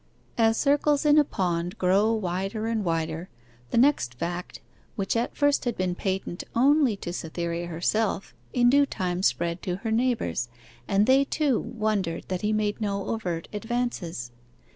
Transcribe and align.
As 0.35 0.57
circles 0.57 1.05
in 1.05 1.19
a 1.19 1.23
pond 1.23 1.77
grow 1.77 2.11
wider 2.11 2.65
and 2.65 2.83
wider, 2.83 3.29
the 3.69 3.77
next 3.77 4.15
fact, 4.15 4.59
which 4.95 5.15
at 5.15 5.37
first 5.37 5.63
had 5.65 5.77
been 5.77 5.93
patent 5.93 6.43
only 6.55 6.95
to 6.97 7.13
Cytherea 7.13 7.67
herself, 7.67 8.33
in 8.51 8.67
due 8.71 8.87
time 8.87 9.21
spread 9.21 9.61
to 9.61 9.75
her 9.85 9.91
neighbours, 9.91 10.49
and 10.87 11.05
they, 11.05 11.23
too, 11.23 11.59
wondered 11.59 12.23
that 12.29 12.41
he 12.41 12.51
made 12.51 12.81
no 12.81 13.05
overt 13.09 13.47
advances. 13.53 14.31